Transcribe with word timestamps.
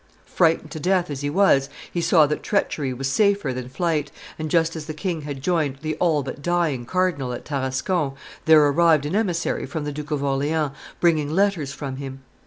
Frightened 0.25 0.71
to 0.71 0.79
death 0.79 1.11
as 1.11 1.21
he 1.21 1.29
was, 1.29 1.69
he 1.91 2.01
saw 2.01 2.25
that 2.25 2.41
treachery 2.41 2.91
was 2.91 3.07
safer 3.07 3.53
than 3.53 3.69
flight, 3.69 4.11
and, 4.39 4.49
just 4.49 4.75
as 4.75 4.87
the 4.87 4.95
king 4.95 5.21
had 5.21 5.43
joined 5.43 5.77
the 5.83 5.93
all 5.99 6.23
but 6.23 6.41
dying 6.41 6.87
cardinal 6.87 7.33
at 7.33 7.45
Tarascon, 7.45 8.13
there 8.45 8.65
arrived 8.67 9.05
an 9.05 9.15
emissary 9.15 9.67
from 9.67 9.83
the 9.83 9.91
Duke 9.91 10.09
of 10.09 10.23
Orleans 10.23 10.71
bringing 10.99 11.29
letters 11.29 11.71
from 11.71 11.97
him. 11.97 12.21